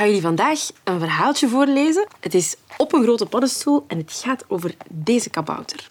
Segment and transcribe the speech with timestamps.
[0.00, 2.06] ga jullie vandaag een verhaaltje voorlezen.
[2.20, 5.86] Het is op een grote paddenstoel en het gaat over deze kabouter.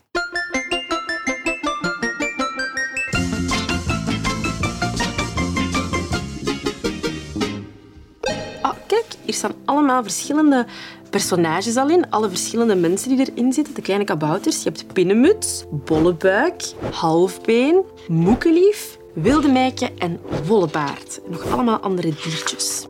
[8.61, 10.66] Ah, kijk, hier staan allemaal verschillende
[11.10, 12.10] personages al in.
[12.10, 13.73] Alle verschillende mensen die erin zitten.
[13.73, 14.64] De kleine kabouters.
[14.64, 21.20] Je hebt Pinnemuts, Bollebuik, Halfbeen, Moekelief, Wildemeikje en Wollebaard.
[21.28, 22.89] Nog allemaal andere diertjes.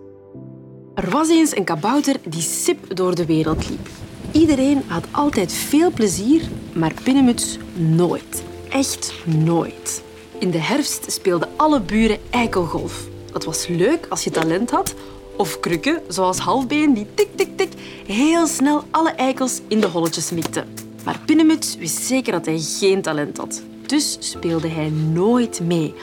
[0.99, 3.87] Er was eens een kabouter die sip door de wereld liep.
[4.31, 6.41] Iedereen had altijd veel plezier,
[6.73, 8.43] maar Pinnemuts nooit.
[8.69, 10.03] Echt nooit.
[10.39, 13.07] In de herfst speelden alle buren eikelgolf.
[13.31, 14.95] Dat was leuk als je talent had.
[15.37, 17.71] Of krukken, zoals halfbeen die tik, tik, tik
[18.05, 20.65] heel snel alle eikels in de holletjes mikte.
[21.05, 23.61] Maar Pinnemuts wist zeker dat hij geen talent had.
[23.85, 25.93] Dus speelde hij nooit mee.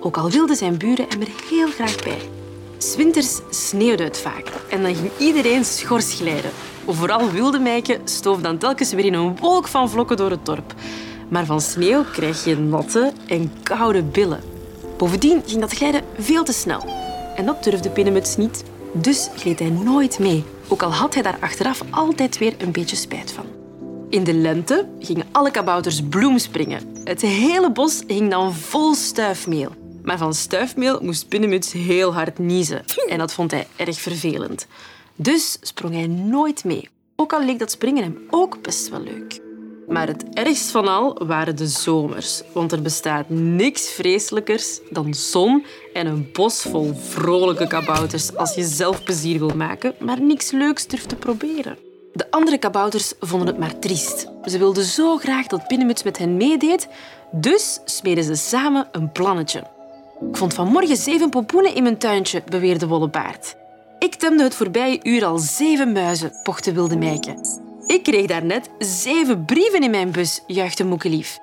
[0.00, 2.18] Ook al wilden zijn buren hem er heel graag bij.
[2.88, 6.50] Swinters sneeuwde het vaak en dan ging iedereen schors glijden.
[6.86, 10.74] Vooral wilde meike stoof dan telkens weer in een wolk van vlokken door het dorp.
[11.28, 14.40] Maar van sneeuw krijg je natte en koude billen.
[14.96, 16.84] Bovendien ging dat glijden veel te snel.
[17.36, 18.64] En dat durfde Pinnemuts niet.
[18.92, 22.96] Dus gleed hij nooit mee, ook al had hij daar achteraf altijd weer een beetje
[22.96, 23.44] spijt van.
[24.08, 26.80] In de lente gingen alle kabouters bloemspringen.
[27.04, 29.70] Het hele bos hing dan vol stuifmeel.
[30.08, 32.84] Maar van stuifmeel moest Pinnemuts heel hard niezen.
[33.08, 34.66] En dat vond hij erg vervelend.
[35.16, 36.88] Dus sprong hij nooit mee.
[37.16, 39.40] Ook al leek dat springen hem ook best wel leuk.
[39.88, 42.42] Maar het ergst van al waren de zomers.
[42.52, 48.64] Want er bestaat niks vreselijkers dan zon en een bos vol vrolijke kabouters als je
[48.64, 51.78] zelf plezier wil maken, maar niks leuks durft te proberen.
[52.12, 54.28] De andere kabouters vonden het maar triest.
[54.44, 56.88] Ze wilden zo graag dat Pinnemuts met hen meedeed,
[57.32, 59.76] dus smeden ze samen een plannetje.
[60.20, 63.56] Ik vond vanmorgen zeven pompoenen in mijn tuintje, beweerde Wollebaard.
[63.98, 67.36] Ik temde het voorbije uur al zeven muizen, pochte Wilde Meike.
[67.86, 71.38] Ik kreeg daarnet zeven brieven in mijn bus, juichte Moekelief.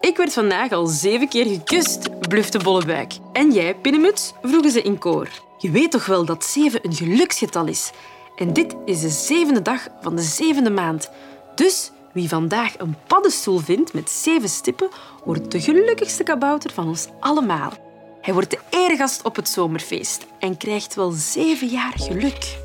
[0.00, 3.12] Ik werd vandaag al zeven keer gekust, blufte Bollebuik.
[3.32, 4.32] En jij, Pinnemuts?
[4.42, 5.28] vroegen ze in koor.
[5.58, 7.90] Je weet toch wel dat zeven een geluksgetal is?
[8.36, 11.10] En dit is de zevende dag van de zevende maand.
[11.54, 14.88] Dus wie vandaag een paddenstoel vindt met zeven stippen,
[15.24, 17.72] wordt de gelukkigste kabouter van ons allemaal.
[18.20, 22.58] Hij wordt de eregast op het zomerfeest en krijgt wel zeven jaar geluk.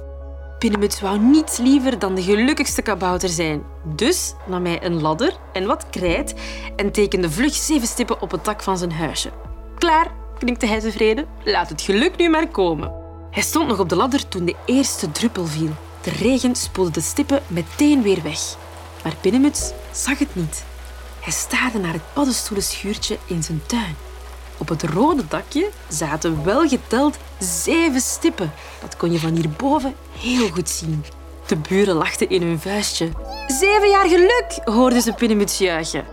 [0.60, 3.64] Pinnemuts wou niets liever dan de gelukkigste kabouter zijn.
[3.84, 6.34] Dus nam hij een ladder en wat krijt
[6.76, 9.32] en tekende vlug zeven stippen op het dak van zijn huisje.
[9.78, 11.28] Klaar, knikte hij tevreden.
[11.44, 12.92] Laat het geluk nu maar komen.
[13.32, 15.72] Hij stond nog op de ladder toen de eerste druppel viel.
[16.02, 18.40] De regen spoelde de stippen meteen weer weg.
[19.04, 20.64] Maar Pinnemuts zag het niet.
[21.20, 23.96] Hij staarde naar het paddenstoelenschuurtje in zijn tuin.
[24.58, 28.52] Op het rode dakje zaten wel geteld zeven stippen.
[28.82, 31.06] Dat kon je van hierboven heel goed zien.
[31.48, 33.10] De buren lachten in hun vuistje.
[33.48, 36.06] Zeven jaar geluk, hoorden ze Pinnemuts juichen.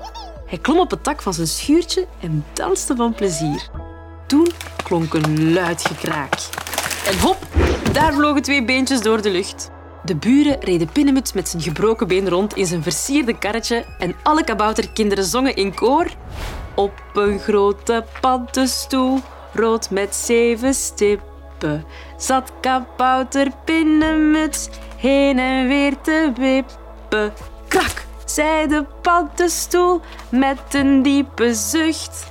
[0.47, 3.69] Hij klom op het dak van zijn schuurtje en danste van plezier.
[4.27, 4.49] Toen
[4.85, 6.35] klonk een luid gekraak.
[7.07, 7.47] En hop,
[7.93, 9.71] daar vlogen twee beentjes door de lucht.
[10.05, 14.45] De buren reden Pinnemuts met zijn gebroken been rond in zijn versierde karretje en alle
[14.45, 16.07] kabouterkinderen zongen in koor
[16.75, 19.21] op een grote paddenstoel,
[19.53, 21.85] rood met zeven stippen,
[22.17, 27.33] zat kabouter Pinnemuts heen en weer te wippen.
[27.69, 32.31] Krak, zei de paddenstoel met een diepe zucht.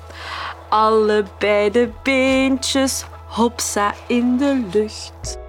[0.70, 5.40] Allebei de beentjes, hopsa in de lucht.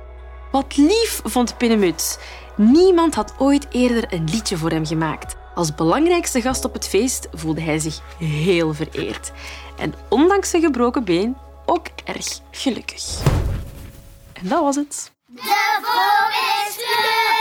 [0.50, 2.18] Wat lief, vond Pinnemuts.
[2.56, 5.36] Niemand had ooit eerder een liedje voor hem gemaakt.
[5.54, 9.32] Als belangrijkste gast op het feest voelde hij zich heel vereerd.
[9.78, 11.36] En ondanks zijn gebroken been
[11.66, 13.20] ook erg gelukkig.
[14.32, 15.12] En dat was het.
[15.26, 17.31] De vogel